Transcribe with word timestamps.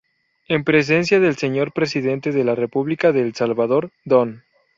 En 0.47 0.63
presencia 0.63 1.19
del 1.19 1.37
Señor 1.37 1.73
presidente 1.73 2.31
de 2.31 2.43
la 2.43 2.55
Republica 2.55 3.11
de 3.11 3.21
El 3.21 3.35
Salvador, 3.35 3.91
Don. 4.03 4.43